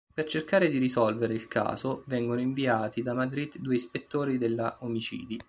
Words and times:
Per 0.11 0.25
cercare 0.25 0.67
di 0.67 0.79
risolvere 0.79 1.35
il 1.35 1.47
caso, 1.47 2.03
vengono 2.07 2.41
inviati 2.41 3.03
da 3.03 3.13
Madrid 3.13 3.57
due 3.57 3.75
ispettori 3.75 4.39
della 4.39 4.77
omicidi. 4.79 5.37